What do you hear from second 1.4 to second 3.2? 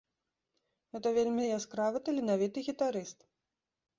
яскравы таленавіты гітарыст!